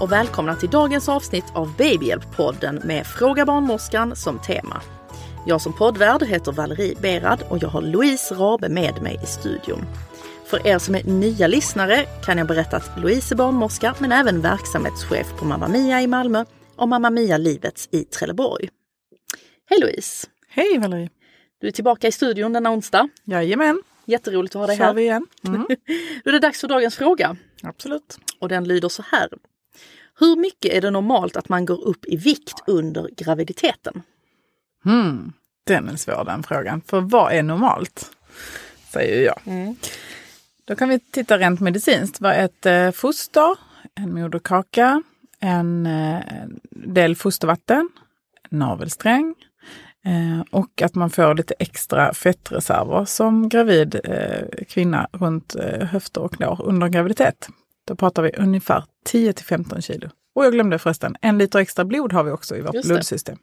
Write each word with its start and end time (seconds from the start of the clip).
Och 0.00 0.12
välkomna 0.12 0.56
till 0.56 0.70
dagens 0.70 1.08
avsnitt 1.08 1.44
av 1.54 1.76
Babyhjälp-podden 1.76 2.86
med 2.86 3.06
Fråga 3.06 3.44
barnmorskan 3.44 4.16
som 4.16 4.38
tema. 4.38 4.82
Jag 5.46 5.60
som 5.60 5.72
poddvärd 5.72 6.22
heter 6.22 6.52
Valerie 6.52 6.94
Berad 7.00 7.42
och 7.48 7.58
jag 7.62 7.68
har 7.68 7.82
Louise 7.82 8.34
Rabe 8.34 8.68
med 8.68 9.02
mig 9.02 9.20
i 9.22 9.26
studion. 9.26 9.84
För 10.46 10.66
er 10.66 10.78
som 10.78 10.94
är 10.94 11.04
nya 11.04 11.46
lyssnare 11.46 12.04
kan 12.24 12.38
jag 12.38 12.46
berätta 12.46 12.76
att 12.76 13.00
Louise 13.00 13.34
är 13.34 13.36
barnmorska 13.36 13.94
men 13.98 14.12
även 14.12 14.40
verksamhetschef 14.40 15.38
på 15.38 15.44
Mamma 15.44 15.68
Mia 15.68 16.02
i 16.02 16.06
Malmö 16.06 16.44
och 16.76 16.88
Mamma 16.88 17.10
Mia 17.10 17.38
Livets 17.38 17.88
i 17.92 18.04
Trelleborg. 18.04 18.68
Hej 19.70 19.80
Louise! 19.80 20.26
Hej 20.48 20.78
Valerie! 20.78 21.10
Du 21.60 21.66
är 21.66 21.72
tillbaka 21.72 22.08
i 22.08 22.12
studion 22.12 22.52
denna 22.52 22.70
onsdag. 22.70 23.08
Jajamän! 23.24 23.82
Jätteroligt 24.04 24.56
att 24.56 24.60
ha 24.60 24.66
dig 24.66 24.76
Kör 24.76 24.84
här. 24.84 24.94
vi 24.94 25.02
igen. 25.02 25.26
Mm. 25.46 25.66
Då 26.24 26.30
är 26.30 26.32
det 26.32 26.38
dags 26.38 26.60
för 26.60 26.68
dagens 26.68 26.96
fråga. 26.96 27.36
Absolut. 27.62 28.18
Och 28.38 28.48
den 28.48 28.68
lyder 28.68 28.88
så 28.88 29.02
här. 29.10 29.28
Hur 30.20 30.36
mycket 30.36 30.72
är 30.72 30.80
det 30.80 30.90
normalt 30.90 31.36
att 31.36 31.48
man 31.48 31.64
går 31.64 31.84
upp 31.84 32.04
i 32.04 32.16
vikt 32.16 32.62
under 32.66 33.08
graviditeten? 33.16 34.02
Hmm. 34.84 35.32
Den 35.64 35.88
är 35.88 35.96
svår 35.96 36.24
den 36.24 36.42
frågan. 36.42 36.80
För 36.86 37.00
vad 37.00 37.32
är 37.32 37.42
normalt? 37.42 38.10
Säger 38.92 39.24
jag. 39.24 39.40
Då 40.64 40.76
kan 40.76 40.88
vi 40.88 40.98
titta 40.98 41.38
rent 41.38 41.60
medicinskt. 41.60 42.20
Vad 42.20 42.36
ett 42.36 42.66
eh, 42.66 42.90
foster, 42.90 43.56
en 43.94 44.14
moderkaka, 44.14 45.02
en 45.40 45.86
eh, 45.86 46.20
del 46.70 47.16
fostervatten, 47.16 47.88
en 48.50 48.58
navelsträng 48.58 49.34
eh, 50.04 50.44
och 50.50 50.82
att 50.82 50.94
man 50.94 51.10
får 51.10 51.34
lite 51.34 51.54
extra 51.58 52.14
fettreserver 52.14 53.04
som 53.04 53.48
gravid 53.48 54.00
kvinna 54.68 55.08
runt 55.12 55.56
höfter 55.80 56.20
och 56.20 56.34
knår 56.34 56.62
under 56.62 56.88
graviditet. 56.88 57.48
Då 57.90 57.96
pratar 57.96 58.22
vi 58.22 58.30
ungefär 58.38 58.84
10 59.04 59.32
till 59.32 59.44
15 59.46 59.82
kilo. 59.82 60.08
Och 60.34 60.44
jag 60.44 60.52
glömde 60.52 60.78
förresten, 60.78 61.16
en 61.20 61.38
liter 61.38 61.58
extra 61.58 61.84
blod 61.84 62.12
har 62.12 62.24
vi 62.24 62.30
också 62.30 62.56
i 62.56 62.60
vårt 62.60 62.74
Just 62.74 62.88
det. 62.88 62.94
blodsystem. 62.94 63.38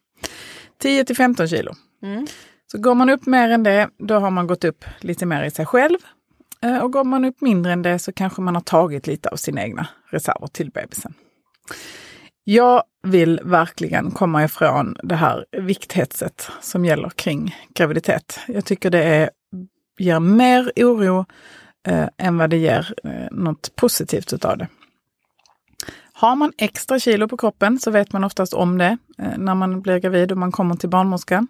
10 0.81 1.06
till 1.06 1.16
15 1.16 1.47
kilo. 1.47 1.72
Mm. 2.03 2.28
Så 2.72 2.78
går 2.78 2.96
man 2.96 3.09
upp 3.09 3.25
mer 3.25 3.50
än 3.50 3.63
det, 3.63 3.90
då 3.97 4.16
har 4.19 4.31
man 4.31 4.47
gått 4.47 4.63
upp 4.63 4.86
lite 5.00 5.25
mer 5.25 5.44
i 5.44 5.52
sig 5.52 5.66
själv. 5.66 5.97
Eh, 6.62 6.78
Och 6.78 6.94
går 6.94 7.03
man 7.03 7.25
upp 7.25 7.41
mindre 7.41 7.72
än 7.74 7.81
det 7.81 8.00
så 8.00 8.12
kanske 8.13 8.41
man 8.41 8.56
har 8.56 8.62
tagit 8.62 9.07
lite 9.07 9.30
av 9.30 9.36
sina 9.36 9.62
egna 9.63 9.88
reserver 10.09 10.47
till 10.47 10.72
bebisen. 10.72 11.13
Jag 12.44 12.84
vill 13.03 13.40
verkligen 13.44 14.12
komma 14.12 14.44
ifrån 14.44 14.97
det 15.03 15.16
här 15.16 15.46
vikthetset 15.52 16.50
som 16.62 16.86
gäller 16.86 17.09
kring 17.09 17.56
graviditet. 17.74 18.40
Jag 18.47 18.66
tycker 18.66 18.90
det 18.90 19.03
är, 19.03 19.30
ger 19.97 20.19
mer 20.19 20.72
oro 20.75 21.25
eh, 21.88 22.08
än 22.18 22.38
vad 22.38 22.50
det 22.50 22.58
ger 22.58 22.94
eh, 23.03 23.28
något 23.31 23.75
positivt 23.75 24.34
utav 24.34 24.58
det. 24.58 24.68
Har 26.14 26.36
man 26.36 26.53
extra 26.58 27.00
kilo 27.00 27.28
på 27.28 27.38
kroppen 27.38 27.80
så 27.80 27.92
vet 27.92 28.14
man 28.14 28.24
oftast 28.24 28.53
om 28.53 28.78
det 28.78 28.98
eh, 29.18 29.38
när 29.38 29.56
man 29.56 29.81
blir 29.81 29.98
gravid 29.98 30.31
och 30.31 30.38
man 30.38 30.52
kommer 30.52 30.75
till 30.75 30.90
barnmorskan. 30.90 31.48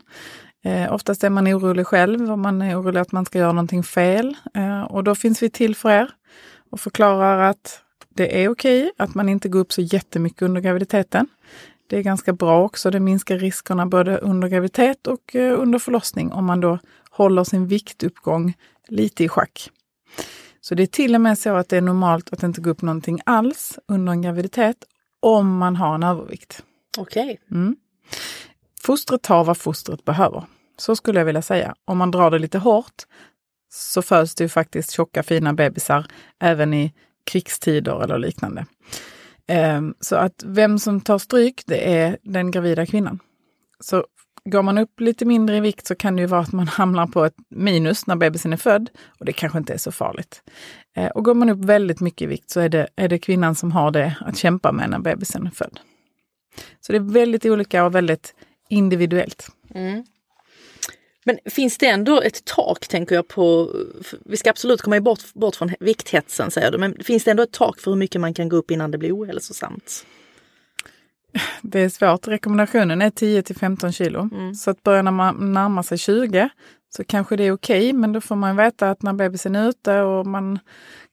Eh, 0.63 0.93
oftast 0.93 1.23
är 1.23 1.29
man 1.29 1.47
orolig 1.47 1.87
själv 1.87 2.31
och 2.31 2.39
man 2.39 2.61
är 2.61 2.81
orolig 2.81 2.99
att 2.99 3.11
man 3.11 3.25
ska 3.25 3.39
göra 3.39 3.51
någonting 3.51 3.83
fel. 3.83 4.35
Eh, 4.53 4.81
och 4.81 5.03
då 5.03 5.15
finns 5.15 5.43
vi 5.43 5.49
till 5.49 5.75
för 5.75 5.89
er 5.89 6.09
och 6.69 6.79
förklarar 6.79 7.49
att 7.49 7.81
det 8.09 8.43
är 8.43 8.49
okej 8.49 8.91
att 8.97 9.15
man 9.15 9.29
inte 9.29 9.49
går 9.49 9.59
upp 9.59 9.73
så 9.73 9.81
jättemycket 9.81 10.41
under 10.41 10.61
graviditeten. 10.61 11.27
Det 11.89 11.97
är 11.97 12.03
ganska 12.03 12.33
bra 12.33 12.63
också. 12.63 12.91
Det 12.91 12.99
minskar 12.99 13.37
riskerna 13.37 13.85
både 13.85 14.17
under 14.17 14.47
graviditet 14.47 15.07
och 15.07 15.35
eh, 15.35 15.61
under 15.61 15.79
förlossning 15.79 16.31
om 16.31 16.45
man 16.45 16.61
då 16.61 16.79
håller 17.11 17.43
sin 17.43 17.67
viktuppgång 17.67 18.53
lite 18.87 19.23
i 19.23 19.29
schack. 19.29 19.71
Så 20.61 20.75
det 20.75 20.83
är 20.83 20.87
till 20.87 21.15
och 21.15 21.21
med 21.21 21.39
så 21.39 21.55
att 21.55 21.69
det 21.69 21.77
är 21.77 21.81
normalt 21.81 22.33
att 22.33 22.43
inte 22.43 22.61
gå 22.61 22.69
upp 22.69 22.81
någonting 22.81 23.19
alls 23.25 23.79
under 23.87 24.11
en 24.13 24.21
graviditet 24.21 24.77
om 25.19 25.57
man 25.57 25.75
har 25.75 25.95
en 25.95 26.03
övervikt. 26.03 26.63
Okej. 26.97 27.39
Mm. 27.51 27.75
Fostret 28.81 29.21
tar 29.21 29.43
vad 29.43 29.57
fostret 29.57 30.05
behöver. 30.05 30.43
Så 30.77 30.95
skulle 30.95 31.19
jag 31.19 31.25
vilja 31.25 31.41
säga. 31.41 31.75
Om 31.85 31.97
man 31.97 32.11
drar 32.11 32.31
det 32.31 32.39
lite 32.39 32.57
hårt 32.57 33.03
så 33.69 34.01
föds 34.01 34.35
det 34.35 34.43
ju 34.43 34.49
faktiskt 34.49 34.91
tjocka 34.91 35.23
fina 35.23 35.53
bebisar 35.53 36.05
även 36.39 36.73
i 36.73 36.93
krigstider 37.23 38.03
eller 38.03 38.17
liknande. 38.17 38.65
Ehm, 39.47 39.95
Så 39.99 40.15
att 40.15 40.43
vem 40.45 40.79
som 40.79 41.01
tar 41.01 41.17
stryk, 41.17 41.63
det 41.65 41.93
är 41.93 42.17
den 42.23 42.51
gravida 42.51 42.85
kvinnan. 42.85 43.19
Så 43.79 44.05
går 44.49 44.61
man 44.61 44.77
upp 44.77 44.99
lite 44.99 45.25
mindre 45.25 45.57
i 45.57 45.59
vikt 45.59 45.87
så 45.87 45.95
kan 45.95 46.15
det 46.15 46.21
ju 46.21 46.25
vara 46.25 46.41
att 46.41 46.51
man 46.51 46.67
hamnar 46.67 47.07
på 47.07 47.25
ett 47.25 47.35
minus 47.49 48.07
när 48.07 48.15
bebisen 48.15 48.53
är 48.53 48.57
född 48.57 48.89
och 49.19 49.25
det 49.25 49.33
kanske 49.33 49.57
inte 49.57 49.73
är 49.73 49.77
så 49.77 49.91
farligt. 49.91 50.41
Eh, 50.97 51.07
och 51.07 51.25
går 51.25 51.33
man 51.33 51.49
upp 51.49 51.65
väldigt 51.65 51.99
mycket 51.99 52.21
i 52.21 52.25
vikt 52.25 52.49
så 52.49 52.59
är 52.59 52.69
det, 52.69 52.87
är 52.95 53.07
det 53.07 53.19
kvinnan 53.19 53.55
som 53.55 53.71
har 53.71 53.91
det 53.91 54.15
att 54.21 54.37
kämpa 54.37 54.71
med 54.71 54.89
när 54.89 54.99
bebisen 54.99 55.47
är 55.47 55.51
född. 55.51 55.79
Så 56.81 56.91
det 56.91 56.97
är 56.97 57.13
väldigt 57.13 57.45
olika 57.45 57.85
och 57.85 57.95
väldigt 57.95 58.35
individuellt. 58.69 59.49
Mm. 59.75 60.05
Men 61.25 61.39
finns 61.45 61.77
det 61.77 61.87
ändå 61.87 62.21
ett 62.21 62.45
tak 62.45 62.87
tänker 62.87 63.15
jag 63.15 63.27
på, 63.27 63.71
vi 64.25 64.37
ska 64.37 64.49
absolut 64.49 64.81
komma 64.81 64.99
bort, 65.01 65.33
bort 65.33 65.55
från 65.55 65.73
vikthetsen 65.79 66.51
säger 66.51 66.71
du, 66.71 66.77
men 66.77 67.03
finns 67.03 67.23
det 67.23 67.31
ändå 67.31 67.43
ett 67.43 67.51
tak 67.51 67.79
för 67.79 67.91
hur 67.91 67.97
mycket 67.97 68.21
man 68.21 68.33
kan 68.33 68.49
gå 68.49 68.55
upp 68.55 68.71
innan 68.71 68.91
det 68.91 68.97
blir 68.97 69.17
ohälsosamt? 69.17 70.05
Det 71.61 71.79
är 71.79 71.89
svårt. 71.89 72.27
Rekommendationen 72.27 73.01
är 73.01 73.09
10 73.09 73.41
till 73.43 73.55
15 73.55 73.91
kilo. 73.91 74.29
Så 74.55 74.71
att 74.71 74.83
börjar 74.83 75.03
när 75.03 75.11
man 75.11 75.53
närmar 75.53 75.83
sig 75.83 75.97
20 75.97 76.49
så 76.89 77.03
kanske 77.03 77.35
det 77.35 77.43
är 77.43 77.51
okej, 77.51 77.93
men 77.93 78.13
då 78.13 78.21
får 78.21 78.35
man 78.35 78.55
veta 78.55 78.89
att 78.89 79.01
när 79.01 79.13
bebisen 79.13 79.55
är 79.55 79.69
ute 79.69 80.01
och 80.01 80.27
man 80.27 80.59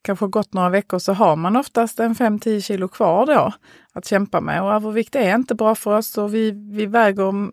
kanske 0.02 0.24
har 0.24 0.30
gått 0.30 0.52
några 0.52 0.68
veckor 0.68 0.98
så 0.98 1.12
har 1.12 1.36
man 1.36 1.56
oftast 1.56 2.00
en 2.00 2.14
5-10 2.14 2.60
kilo 2.60 2.88
kvar 2.88 3.26
då 3.26 3.52
att 3.92 4.06
kämpa 4.06 4.40
med. 4.40 4.62
Och 4.62 4.72
övervikt 4.72 5.14
är 5.14 5.34
inte 5.34 5.54
bra 5.54 5.74
för 5.74 5.96
oss 5.96 6.18
och 6.18 6.34
vi, 6.34 6.50
vi 6.50 6.86
väger 6.86 7.50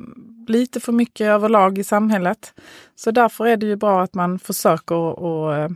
lite 0.51 0.79
för 0.79 0.91
mycket 0.91 1.25
överlag 1.25 1.77
i 1.77 1.83
samhället. 1.83 2.53
Så 2.95 3.11
därför 3.11 3.47
är 3.47 3.57
det 3.57 3.65
ju 3.65 3.75
bra 3.75 4.01
att 4.03 4.13
man 4.13 4.39
försöker 4.39 5.09
att 5.65 5.71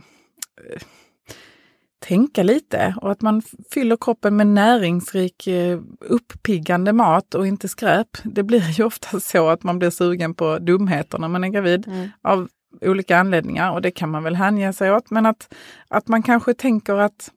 tänka 2.08 2.42
lite 2.42 2.94
och 3.02 3.10
att 3.10 3.22
man 3.22 3.42
fyller 3.70 3.96
kroppen 4.00 4.36
med 4.36 4.46
näringsrik 4.46 5.46
eh, 5.46 5.80
uppiggande 6.00 6.92
mat 6.92 7.34
och 7.34 7.46
inte 7.46 7.68
skräp. 7.68 8.08
Det 8.24 8.42
blir 8.42 8.70
ju 8.70 8.84
ofta 8.84 9.20
så 9.20 9.48
att 9.48 9.62
man 9.62 9.78
blir 9.78 9.90
sugen 9.90 10.34
på 10.34 10.58
dumheter 10.58 11.18
när 11.18 11.28
man 11.28 11.44
är 11.44 11.48
gravid 11.48 11.88
mm. 11.88 12.08
av 12.22 12.48
olika 12.80 13.18
anledningar 13.18 13.72
och 13.72 13.82
det 13.82 13.90
kan 13.90 14.10
man 14.10 14.22
väl 14.22 14.36
hänge 14.36 14.72
sig 14.72 14.92
åt. 14.92 15.10
Men 15.10 15.26
att, 15.26 15.54
att 15.88 16.08
man 16.08 16.22
kanske 16.22 16.54
tänker 16.54 16.94
att, 16.94 17.30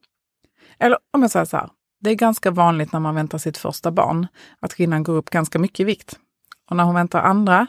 eller 0.79 0.97
om 1.13 1.21
jag 1.21 1.31
säger 1.31 1.45
så 1.45 1.57
här, 1.57 1.69
det 2.01 2.09
är 2.09 2.15
ganska 2.15 2.51
vanligt 2.51 2.93
när 2.93 2.99
man 2.99 3.15
väntar 3.15 3.37
sitt 3.37 3.57
första 3.57 3.91
barn 3.91 4.27
att 4.59 4.73
kvinnan 4.73 5.03
går 5.03 5.13
upp 5.13 5.29
ganska 5.29 5.59
mycket 5.59 5.79
i 5.79 5.83
vikt. 5.83 6.19
Och 6.69 6.75
när 6.75 6.83
hon 6.83 6.95
väntar 6.95 7.21
andra 7.21 7.67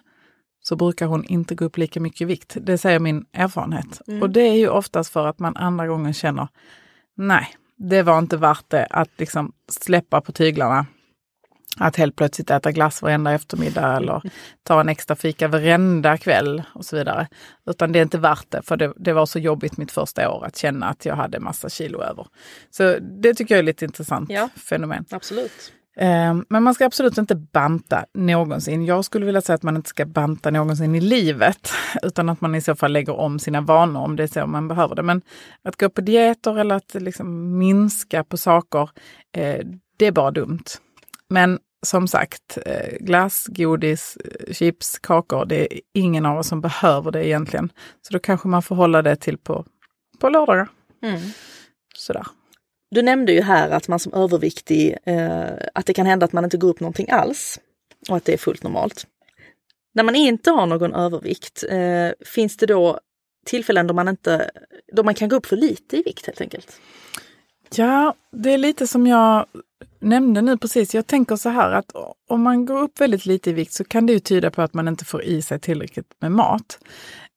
så 0.62 0.76
brukar 0.76 1.06
hon 1.06 1.24
inte 1.24 1.54
gå 1.54 1.64
upp 1.64 1.76
lika 1.76 2.00
mycket 2.00 2.20
i 2.20 2.24
vikt. 2.24 2.56
Det 2.60 2.78
säger 2.78 2.98
min 2.98 3.24
erfarenhet. 3.32 4.00
Mm. 4.06 4.22
Och 4.22 4.30
det 4.30 4.40
är 4.40 4.54
ju 4.54 4.68
oftast 4.68 5.12
för 5.12 5.26
att 5.26 5.38
man 5.38 5.56
andra 5.56 5.86
gången 5.86 6.14
känner, 6.14 6.48
nej, 7.20 7.48
det 7.76 8.02
var 8.02 8.18
inte 8.18 8.36
värt 8.36 8.64
det 8.68 8.86
att 8.90 9.10
liksom 9.16 9.52
släppa 9.68 10.20
på 10.20 10.32
tyglarna. 10.32 10.86
Att 11.76 11.96
helt 11.96 12.16
plötsligt 12.16 12.50
äta 12.50 12.72
glass 12.72 13.02
varenda 13.02 13.32
eftermiddag 13.32 13.96
eller 13.96 14.22
ta 14.62 14.80
en 14.80 14.88
extra 14.88 15.16
fika 15.16 15.48
varenda 15.48 16.16
kväll 16.16 16.62
och 16.74 16.84
så 16.84 16.96
vidare. 16.96 17.28
Utan 17.66 17.92
det 17.92 17.98
är 17.98 18.02
inte 18.02 18.18
värt 18.18 18.46
det, 18.48 18.62
för 18.62 18.76
det, 18.76 18.92
det 18.96 19.12
var 19.12 19.26
så 19.26 19.38
jobbigt 19.38 19.76
mitt 19.76 19.92
första 19.92 20.30
år 20.30 20.44
att 20.44 20.56
känna 20.56 20.86
att 20.86 21.04
jag 21.04 21.16
hade 21.16 21.40
massa 21.40 21.68
kilo 21.68 22.02
över. 22.02 22.26
Så 22.70 22.98
det 22.98 23.34
tycker 23.34 23.54
jag 23.54 23.58
är 23.58 23.62
lite 23.62 23.84
intressant 23.84 24.30
ja, 24.30 24.48
fenomen. 24.56 25.04
Absolut. 25.10 25.72
Ehm, 26.02 26.44
men 26.48 26.62
man 26.62 26.74
ska 26.74 26.86
absolut 26.86 27.18
inte 27.18 27.34
banta 27.34 28.04
någonsin. 28.14 28.84
Jag 28.84 29.04
skulle 29.04 29.26
vilja 29.26 29.40
säga 29.40 29.54
att 29.54 29.62
man 29.62 29.76
inte 29.76 29.88
ska 29.88 30.06
banta 30.06 30.50
någonsin 30.50 30.94
i 30.94 31.00
livet, 31.00 31.72
utan 32.02 32.28
att 32.28 32.40
man 32.40 32.54
i 32.54 32.60
så 32.60 32.74
fall 32.74 32.92
lägger 32.92 33.16
om 33.16 33.38
sina 33.38 33.60
vanor 33.60 34.00
om 34.00 34.16
det 34.16 34.22
är 34.22 34.26
så 34.26 34.46
man 34.46 34.68
behöver 34.68 34.94
det. 34.94 35.02
Men 35.02 35.22
att 35.62 35.76
gå 35.76 35.88
på 35.88 36.00
dieter 36.00 36.58
eller 36.58 36.74
att 36.74 36.94
liksom 36.94 37.58
minska 37.58 38.24
på 38.24 38.36
saker, 38.36 38.90
eh, 39.36 39.66
det 39.96 40.06
är 40.06 40.12
bara 40.12 40.30
dumt. 40.30 40.64
Men 41.28 41.58
som 41.86 42.08
sagt, 42.08 42.58
eh, 42.66 42.96
glass, 43.00 43.46
godis, 43.48 44.16
eh, 44.16 44.52
chips, 44.52 44.98
kakor, 44.98 45.44
det 45.44 45.74
är 45.74 45.80
ingen 45.94 46.26
av 46.26 46.38
oss 46.38 46.48
som 46.48 46.60
behöver 46.60 47.10
det 47.10 47.26
egentligen. 47.26 47.72
Så 48.02 48.12
då 48.12 48.18
kanske 48.18 48.48
man 48.48 48.62
får 48.62 48.76
hålla 48.76 49.02
det 49.02 49.16
till 49.16 49.38
på, 49.38 49.64
på 50.18 50.28
lördagar. 50.28 50.68
Mm. 51.02 51.20
Sådär. 51.94 52.26
Du 52.90 53.02
nämnde 53.02 53.32
ju 53.32 53.42
här 53.42 53.70
att 53.70 53.88
man 53.88 53.98
som 53.98 54.14
överviktig, 54.14 54.96
eh, 55.04 55.50
att 55.74 55.86
det 55.86 55.94
kan 55.94 56.06
hända 56.06 56.24
att 56.24 56.32
man 56.32 56.44
inte 56.44 56.56
går 56.56 56.68
upp 56.68 56.80
någonting 56.80 57.10
alls 57.10 57.60
och 58.08 58.16
att 58.16 58.24
det 58.24 58.32
är 58.32 58.38
fullt 58.38 58.62
normalt. 58.62 59.06
När 59.94 60.02
man 60.02 60.16
inte 60.16 60.50
har 60.50 60.66
någon 60.66 60.94
övervikt, 60.94 61.64
eh, 61.68 62.10
finns 62.26 62.56
det 62.56 62.66
då 62.66 63.00
tillfällen 63.46 63.86
då 63.86 63.94
man, 63.94 64.08
inte, 64.08 64.50
då 64.92 65.02
man 65.02 65.14
kan 65.14 65.28
gå 65.28 65.36
upp 65.36 65.46
för 65.46 65.56
lite 65.56 65.96
i 65.96 66.02
vikt 66.02 66.26
helt 66.26 66.40
enkelt? 66.40 66.80
Ja, 67.74 68.14
det 68.32 68.50
är 68.50 68.58
lite 68.58 68.86
som 68.86 69.06
jag 69.06 69.46
nämnde 69.98 70.42
nu 70.42 70.58
precis. 70.58 70.94
Jag 70.94 71.06
tänker 71.06 71.36
så 71.36 71.48
här 71.48 71.70
att 71.70 71.92
om 72.28 72.42
man 72.42 72.66
går 72.66 72.82
upp 72.82 73.00
väldigt 73.00 73.26
lite 73.26 73.50
i 73.50 73.52
vikt 73.52 73.72
så 73.72 73.84
kan 73.84 74.06
det 74.06 74.12
ju 74.12 74.20
tyda 74.20 74.50
på 74.50 74.62
att 74.62 74.74
man 74.74 74.88
inte 74.88 75.04
får 75.04 75.22
i 75.22 75.42
sig 75.42 75.60
tillräckligt 75.60 76.14
med 76.18 76.32
mat. 76.32 76.78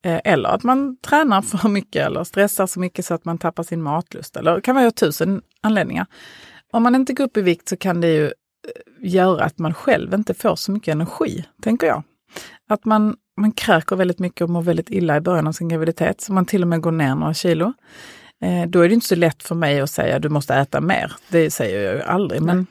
Eh, 0.05 0.21
eller 0.23 0.50
att 0.50 0.63
man 0.63 0.97
tränar 0.97 1.41
för 1.41 1.69
mycket 1.69 2.05
eller 2.05 2.23
stressar 2.23 2.67
så 2.67 2.79
mycket 2.79 3.05
så 3.05 3.13
att 3.13 3.25
man 3.25 3.38
tappar 3.38 3.63
sin 3.63 3.81
matlust. 3.81 4.38
Eller 4.38 4.55
det 4.55 4.61
kan 4.61 4.75
vara 4.75 4.91
tusen 4.91 5.41
anledningar. 5.61 6.05
Om 6.71 6.83
man 6.83 6.95
inte 6.95 7.13
går 7.13 7.23
upp 7.23 7.38
i 7.38 7.41
vikt 7.41 7.69
så 7.69 7.77
kan 7.77 8.01
det 8.01 8.07
ju 8.07 8.25
eh, 8.25 8.31
göra 9.00 9.44
att 9.44 9.59
man 9.59 9.73
själv 9.73 10.13
inte 10.13 10.33
får 10.33 10.55
så 10.55 10.71
mycket 10.71 10.91
energi, 10.91 11.45
tänker 11.61 11.88
jag. 11.88 12.03
Att 12.69 12.85
man, 12.85 13.15
man 13.41 13.51
kräker 13.51 13.95
väldigt 13.95 14.19
mycket 14.19 14.41
och 14.41 14.50
mår 14.50 14.61
väldigt 14.61 14.89
illa 14.89 15.17
i 15.17 15.21
början 15.21 15.47
av 15.47 15.51
sin 15.51 15.69
graviditet, 15.69 16.21
så 16.21 16.33
man 16.33 16.45
till 16.45 16.61
och 16.61 16.67
med 16.67 16.81
går 16.81 16.91
ner 16.91 17.15
några 17.15 17.33
kilo. 17.33 17.73
Eh, 18.41 18.69
då 18.69 18.81
är 18.81 18.88
det 18.88 18.94
inte 18.94 19.07
så 19.07 19.15
lätt 19.15 19.44
för 19.44 19.55
mig 19.55 19.81
att 19.81 19.89
säga 19.89 20.19
du 20.19 20.29
måste 20.29 20.55
äta 20.55 20.81
mer. 20.81 21.13
Det 21.29 21.51
säger 21.51 21.83
jag 21.83 21.95
ju 21.95 22.01
aldrig. 22.01 22.41
Men 22.41 22.67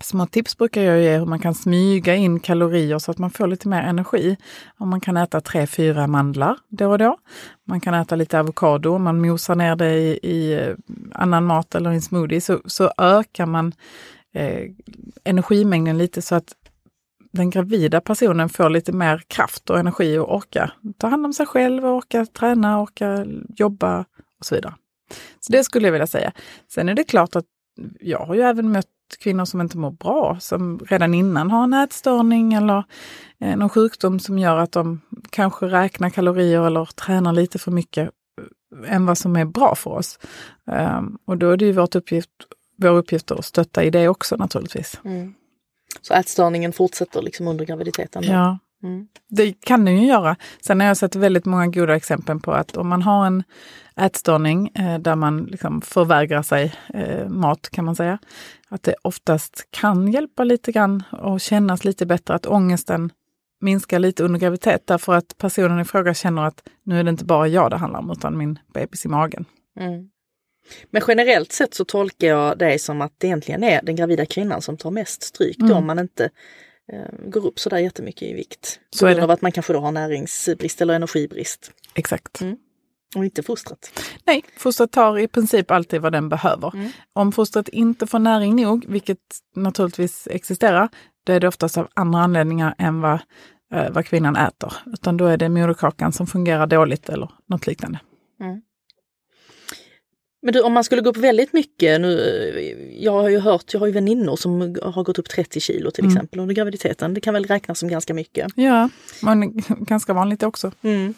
Små 0.00 0.26
tips 0.26 0.58
brukar 0.58 0.82
jag 0.82 1.02
ge 1.02 1.18
hur 1.18 1.26
man 1.26 1.38
kan 1.38 1.54
smyga 1.54 2.14
in 2.14 2.40
kalorier 2.40 2.98
så 2.98 3.10
att 3.10 3.18
man 3.18 3.30
får 3.30 3.46
lite 3.46 3.68
mer 3.68 3.82
energi. 3.82 4.36
Om 4.78 4.88
man 4.88 5.00
kan 5.00 5.16
äta 5.16 5.40
tre, 5.40 5.66
fyra 5.66 6.06
mandlar 6.06 6.56
då 6.68 6.90
och 6.90 6.98
då. 6.98 7.18
Man 7.68 7.80
kan 7.80 7.94
äta 7.94 8.16
lite 8.16 8.40
avokado, 8.40 8.98
man 8.98 9.20
mosar 9.20 9.54
ner 9.54 9.76
det 9.76 9.94
i, 9.94 10.18
i 10.22 10.52
eh, 10.52 10.74
annan 11.12 11.44
mat 11.44 11.74
eller 11.74 11.92
i 11.92 11.94
en 11.94 12.02
smoothie 12.02 12.40
så, 12.40 12.60
så 12.64 12.92
ökar 12.98 13.46
man 13.46 13.72
eh, 14.34 14.70
energimängden 15.24 15.98
lite 15.98 16.22
så 16.22 16.34
att 16.34 16.54
den 17.32 17.50
gravida 17.50 18.00
personen 18.00 18.48
får 18.48 18.70
lite 18.70 18.92
mer 18.92 19.22
kraft 19.26 19.70
och 19.70 19.78
energi 19.78 20.18
och 20.18 20.34
orka 20.34 20.70
ta 20.98 21.08
hand 21.08 21.26
om 21.26 21.32
sig 21.32 21.46
själv, 21.46 21.84
och 21.84 21.96
orka 21.96 22.26
träna, 22.26 22.80
orka 22.82 23.26
jobba 23.56 24.04
och 24.38 24.46
så 24.46 24.54
vidare. 24.54 24.74
Så 25.40 25.52
det 25.52 25.64
skulle 25.64 25.86
jag 25.86 25.92
vilja 25.92 26.06
säga. 26.06 26.32
Sen 26.68 26.88
är 26.88 26.94
det 26.94 27.04
klart 27.04 27.36
att 27.36 27.44
jag 28.00 28.18
har 28.18 28.34
ju 28.34 28.40
även 28.40 28.72
mött 28.72 28.86
kvinnor 29.18 29.44
som 29.44 29.60
inte 29.60 29.78
mår 29.78 29.90
bra, 29.90 30.36
som 30.40 30.78
redan 30.78 31.14
innan 31.14 31.50
har 31.50 31.64
en 31.64 31.74
ätstörning 31.74 32.54
eller 32.54 32.84
eh, 33.40 33.56
någon 33.56 33.68
sjukdom 33.68 34.20
som 34.20 34.38
gör 34.38 34.56
att 34.56 34.72
de 34.72 35.00
kanske 35.30 35.66
räknar 35.66 36.10
kalorier 36.10 36.66
eller 36.66 36.84
tränar 36.84 37.32
lite 37.32 37.58
för 37.58 37.70
mycket 37.70 38.10
eh, 38.82 38.94
än 38.94 39.06
vad 39.06 39.18
som 39.18 39.36
är 39.36 39.44
bra 39.44 39.74
för 39.74 39.90
oss. 39.90 40.18
Um, 40.64 41.18
och 41.24 41.38
då 41.38 41.50
är 41.50 41.56
det 41.56 41.64
ju 41.64 41.72
vårt 41.72 41.94
uppgift, 41.94 42.30
vår 42.76 42.90
uppgift 42.90 43.30
att 43.30 43.44
stötta 43.44 43.84
i 43.84 43.90
det 43.90 44.08
också 44.08 44.36
naturligtvis. 44.36 45.00
Mm. 45.04 45.34
Så 46.00 46.14
ätstörningen 46.14 46.72
fortsätter 46.72 47.22
liksom 47.22 47.48
under 47.48 47.64
graviditeten? 47.64 48.22
Då? 48.22 48.28
Ja, 48.28 48.58
mm. 48.84 49.06
det 49.28 49.52
kan 49.60 49.84
den 49.84 50.00
ju 50.00 50.06
göra. 50.06 50.36
Sen 50.60 50.80
har 50.80 50.86
jag 50.86 50.96
sett 50.96 51.16
väldigt 51.16 51.44
många 51.44 51.66
goda 51.66 51.96
exempel 51.96 52.40
på 52.40 52.52
att 52.52 52.76
om 52.76 52.88
man 52.88 53.02
har 53.02 53.26
en 53.26 53.42
ätstörning 53.96 54.68
eh, 54.68 54.98
där 54.98 55.16
man 55.16 55.44
liksom 55.44 55.80
förvägrar 55.80 56.42
sig 56.42 56.74
eh, 56.94 57.28
mat 57.28 57.70
kan 57.70 57.84
man 57.84 57.96
säga. 57.96 58.18
Att 58.68 58.82
det 58.82 58.94
oftast 59.02 59.68
kan 59.70 60.12
hjälpa 60.12 60.44
lite 60.44 60.72
grann 60.72 61.02
och 61.10 61.40
kännas 61.40 61.84
lite 61.84 62.06
bättre 62.06 62.34
att 62.34 62.46
ångesten 62.46 63.12
minskar 63.60 63.98
lite 63.98 64.24
under 64.24 64.40
graviditet 64.40 64.86
därför 64.86 65.14
att 65.14 65.38
personen 65.38 65.80
i 65.80 65.84
fråga 65.84 66.14
känner 66.14 66.42
att 66.42 66.62
nu 66.82 67.00
är 67.00 67.04
det 67.04 67.10
inte 67.10 67.24
bara 67.24 67.48
jag 67.48 67.70
det 67.70 67.76
handlar 67.76 68.00
om 68.00 68.10
utan 68.10 68.38
min 68.38 68.58
bebis 68.74 69.04
i 69.04 69.08
magen. 69.08 69.44
Mm. 69.80 70.10
Men 70.90 71.02
generellt 71.08 71.52
sett 71.52 71.74
så 71.74 71.84
tolkar 71.84 72.26
jag 72.26 72.58
det 72.58 72.78
som 72.78 73.00
att 73.00 73.12
det 73.18 73.26
egentligen 73.26 73.64
är 73.64 73.82
den 73.82 73.96
gravida 73.96 74.26
kvinnan 74.26 74.62
som 74.62 74.76
tar 74.76 74.90
mest 74.90 75.22
stryk 75.22 75.58
mm. 75.58 75.68
då 75.68 75.74
om 75.76 75.86
man 75.86 75.98
inte 75.98 76.30
går 77.26 77.46
upp 77.46 77.58
sådär 77.58 77.78
jättemycket 77.78 78.22
i 78.22 78.32
vikt. 78.32 78.80
På 79.00 79.06
grund 79.06 79.20
av 79.20 79.30
att 79.30 79.42
man 79.42 79.52
kanske 79.52 79.72
då 79.72 79.80
har 79.80 79.92
näringsbrist 79.92 80.80
eller 80.80 80.94
energibrist. 80.94 81.72
Exakt. 81.94 82.40
Mm. 82.40 82.56
Och 83.16 83.24
inte 83.24 83.42
fostret? 83.42 84.00
Nej, 84.24 84.44
fostret 84.56 84.92
tar 84.92 85.18
i 85.18 85.28
princip 85.28 85.70
alltid 85.70 86.00
vad 86.00 86.12
den 86.12 86.28
behöver. 86.28 86.74
Mm. 86.74 86.90
Om 87.12 87.32
fostret 87.32 87.68
inte 87.68 88.06
får 88.06 88.18
näring 88.18 88.56
nog, 88.56 88.84
vilket 88.88 89.18
naturligtvis 89.56 90.28
existerar, 90.30 90.88
då 91.24 91.32
är 91.32 91.40
det 91.40 91.48
oftast 91.48 91.78
av 91.78 91.88
andra 91.94 92.20
anledningar 92.20 92.74
än 92.78 93.00
vad, 93.00 93.18
eh, 93.74 93.90
vad 93.90 94.06
kvinnan 94.06 94.36
äter. 94.36 94.72
Utan 94.86 95.16
då 95.16 95.26
är 95.26 95.36
det 95.36 95.48
moderkakan 95.48 96.12
som 96.12 96.26
fungerar 96.26 96.66
dåligt 96.66 97.08
eller 97.08 97.30
något 97.46 97.66
liknande. 97.66 97.98
Mm. 98.40 98.62
Men 100.44 100.54
du, 100.54 100.60
om 100.60 100.72
man 100.72 100.84
skulle 100.84 101.02
gå 101.02 101.10
upp 101.10 101.16
väldigt 101.16 101.52
mycket, 101.52 102.00
nu, 102.00 102.96
jag 102.98 103.12
har 103.12 103.28
ju 103.28 103.38
hört, 103.38 103.72
jag 103.72 103.80
har 103.80 103.86
ju 103.86 103.92
väninnor 103.92 104.36
som 104.36 104.60
har 104.82 105.02
gått 105.02 105.18
upp 105.18 105.28
30 105.28 105.60
kilo 105.60 105.90
till 105.90 106.04
mm. 106.04 106.16
exempel 106.16 106.40
under 106.40 106.54
graviditeten. 106.54 107.14
Det 107.14 107.20
kan 107.20 107.34
väl 107.34 107.44
räknas 107.44 107.78
som 107.78 107.88
ganska 107.88 108.14
mycket? 108.14 108.52
Ja, 108.54 108.88
men 109.20 109.62
ganska 109.78 110.12
vanligt 110.12 110.42
också. 110.42 110.72
Mm. 110.82 111.14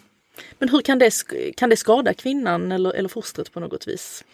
Men 0.59 0.69
hur 0.69 0.81
kan 0.81 0.99
det, 0.99 1.13
kan 1.57 1.71
det 1.71 1.77
skada 1.77 2.15
kvinnan 2.15 2.73
eller, 2.73 2.93
eller 2.93 3.09
fostret 3.09 3.53
på 3.53 3.61
något 3.61 3.89
vis? 3.89 4.25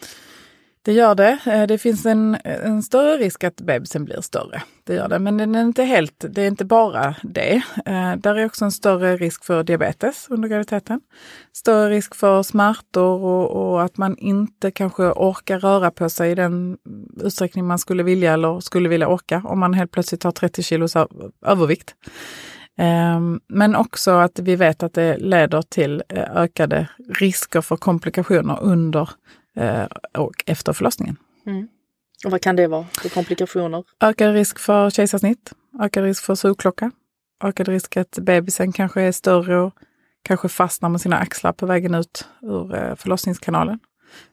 Det 0.85 0.93
gör 0.93 1.15
det. 1.15 1.39
Eh, 1.45 1.63
det 1.67 1.77
finns 1.77 2.05
en, 2.05 2.37
en 2.43 2.83
större 2.83 3.17
risk 3.17 3.43
att 3.43 3.55
bebisen 3.55 4.05
blir 4.05 4.21
större. 4.21 4.61
Det 4.83 4.93
gör 4.93 5.07
det, 5.07 5.19
men 5.19 5.37
det 5.37 5.59
är 5.59 5.61
inte 5.61 5.83
helt, 5.83 6.25
det 6.29 6.41
är 6.41 6.47
inte 6.47 6.65
bara 6.65 7.15
det. 7.23 7.61
Eh, 7.85 8.15
där 8.15 8.35
är 8.35 8.45
också 8.45 8.65
en 8.65 8.71
större 8.71 9.17
risk 9.17 9.43
för 9.43 9.63
diabetes 9.63 10.27
under 10.29 10.49
graviditeten. 10.49 11.01
Större 11.53 11.89
risk 11.89 12.15
för 12.15 12.43
smärtor 12.43 13.23
och, 13.23 13.51
och, 13.51 13.83
att 13.83 13.97
man 13.97 14.17
inte 14.17 14.71
kanske 14.71 15.03
orkar 15.03 15.59
röra 15.59 15.91
på 15.91 16.09
sig 16.09 16.31
i 16.31 16.35
den 16.35 16.77
utsträckning 17.23 17.67
man 17.67 17.79
skulle 17.79 18.03
vilja 18.03 18.33
eller 18.33 18.59
skulle 18.59 18.89
vilja 18.89 19.07
orka 19.07 19.41
om 19.45 19.59
man 19.59 19.73
helt 19.73 19.91
plötsligt 19.91 20.23
har 20.23 20.31
30 20.31 20.63
kilos 20.63 20.95
övervikt. 21.45 21.95
Ehm, 22.77 23.39
men 23.47 23.75
också 23.75 24.11
att 24.11 24.39
vi 24.39 24.55
vet 24.55 24.83
att 24.83 24.93
det 24.93 25.17
leder 25.17 25.61
till 25.61 26.03
eh, 26.09 26.35
ökade 26.35 26.87
risker 27.19 27.61
för 27.61 27.75
komplikationer 27.75 28.59
under 28.61 29.09
och 30.17 30.43
efter 30.45 30.73
förlossningen. 30.73 31.17
Mm. 31.45 31.67
Och 32.25 32.31
vad 32.31 32.41
kan 32.41 32.55
det 32.55 32.67
vara 32.67 32.85
för 33.01 33.09
komplikationer? 33.09 33.83
Ökad 34.01 34.33
risk 34.33 34.59
för 34.59 34.89
kejsarsnitt, 34.89 35.53
ökad 35.81 36.03
risk 36.03 36.23
för 36.23 36.35
sugklocka, 36.35 36.91
ökad 37.43 37.67
risk 37.67 37.97
att 37.97 38.19
bebisen 38.21 38.71
kanske 38.71 39.01
är 39.01 39.11
större 39.11 39.59
och 39.59 39.73
kanske 40.23 40.49
fastnar 40.49 40.89
med 40.89 41.01
sina 41.01 41.17
axlar 41.17 41.53
på 41.53 41.65
vägen 41.65 41.95
ut 41.95 42.27
ur 42.41 42.75
eh, 42.75 42.95
förlossningskanalen. 42.95 43.79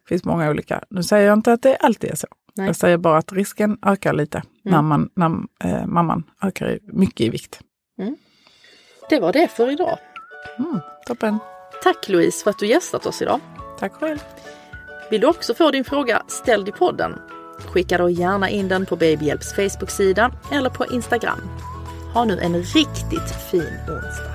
Det 0.03 0.09
finns 0.09 0.25
många 0.25 0.51
olika. 0.51 0.85
Nu 0.91 1.03
säger 1.03 1.27
jag 1.27 1.39
inte 1.39 1.53
att 1.53 1.63
det 1.63 1.77
alltid 1.77 2.11
är 2.11 2.15
så. 2.15 2.27
Nej. 2.55 2.67
Jag 2.67 2.77
säger 2.77 2.97
bara 2.97 3.19
att 3.19 3.33
risken 3.33 3.79
ökar 3.83 4.13
lite 4.13 4.39
mm. 4.39 4.49
när, 4.63 4.83
man, 4.83 5.11
när 5.15 5.27
eh, 5.65 5.87
mamman 5.87 6.25
ökar 6.43 6.79
mycket 6.83 7.21
i 7.21 7.31
vikt. 7.31 7.61
Mm. 7.99 8.17
Det 9.11 9.21
var 9.21 9.33
det 9.33 9.49
för 9.49 9.71
idag. 9.71 9.99
Mm, 10.59 10.81
toppen. 11.07 11.39
Tack 11.83 12.09
Louise 12.09 12.45
för 12.45 12.51
att 12.51 12.59
du 12.59 12.67
gästat 12.67 13.07
oss 13.07 13.23
idag. 13.23 13.41
Tack 13.79 13.93
själv. 13.93 14.19
Vill 15.11 15.21
du 15.21 15.27
också 15.27 15.55
få 15.55 15.71
din 15.71 15.85
fråga 15.85 16.23
ställd 16.29 16.69
i 16.69 16.73
podden? 16.73 17.19
Skicka 17.59 17.99
då 17.99 18.11
gärna 18.11 18.51
in 18.51 18.69
den 18.69 18.87
på 18.87 18.97
Babyhjälps 18.97 19.55
Facebook-sida 19.55 20.33
eller 20.53 20.71
på 20.71 20.87
Instagram. 20.87 21.41
Ha 22.15 22.25
nu 22.25 22.39
en 22.39 22.63
riktigt 22.63 23.31
fin 23.51 23.79
onsdag. 23.89 24.31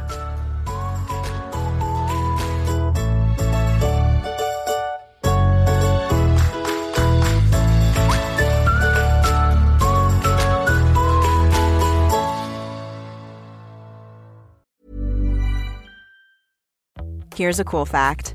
Here's 17.36 17.60
a 17.60 17.64
cool 17.64 17.86
fact 17.86 18.35